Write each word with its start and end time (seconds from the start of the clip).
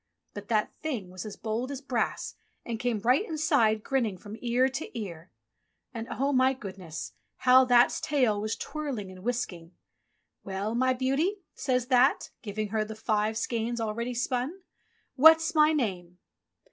But 0.33 0.47
That 0.47 0.73
thing 0.73 1.11
was 1.11 1.27
as 1.27 1.35
bold 1.35 1.69
as 1.69 1.79
brass 1.79 2.33
and 2.65 2.79
came 2.79 2.97
right 3.01 3.23
inside, 3.23 3.83
grinning 3.83 4.17
from 4.17 4.35
ear 4.41 4.67
to 4.67 4.99
ear. 4.99 5.29
And 5.93 6.07
oh, 6.09 6.33
my 6.33 6.53
goodness! 6.55 7.13
how 7.37 7.65
That's 7.65 8.01
tail 8.01 8.41
was 8.41 8.55
twirling 8.55 9.11
and 9.11 9.21
whisking! 9.23 9.73
''Well, 10.43 10.75
my 10.75 10.93
beauty," 10.93 11.43
says 11.53 11.85
That, 11.93 12.31
giving 12.41 12.69
her 12.69 12.83
the 12.83 12.95
five 12.95 13.37
skeins 13.37 13.79
all 13.79 13.93
ready 13.93 14.15
spun, 14.15 14.63
"what's 15.17 15.53
my 15.53 15.71
name?" 15.71 16.17